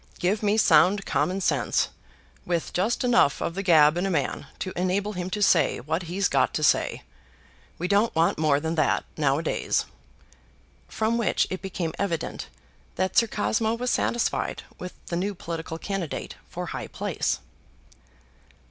Give 0.17 0.41
me 0.41 0.57
sound 0.57 1.05
common 1.05 1.41
sense, 1.41 1.89
with 2.43 2.73
just 2.73 3.03
enough 3.03 3.39
of 3.39 3.53
the 3.53 3.61
gab 3.61 3.97
in 3.97 4.07
a 4.07 4.09
man 4.09 4.47
to 4.57 4.73
enable 4.75 5.13
him 5.13 5.29
to 5.29 5.43
say 5.43 5.79
what 5.79 6.01
he's 6.09 6.27
got 6.27 6.55
to 6.55 6.63
say! 6.63 7.03
We 7.77 7.87
don't 7.87 8.15
want 8.15 8.39
more 8.39 8.59
than 8.59 8.73
that 8.73 9.05
nowadays." 9.15 9.85
From 10.87 11.19
which 11.19 11.45
it 11.51 11.61
became 11.61 11.93
evident 11.99 12.47
that 12.95 13.15
Sir 13.15 13.27
Cosmo 13.27 13.75
was 13.75 13.91
satisfied 13.91 14.63
with 14.79 14.93
the 15.05 15.15
new 15.15 15.35
political 15.35 15.77
candidate 15.77 16.33
for 16.49 16.65
high 16.65 16.87
place. 16.87 17.37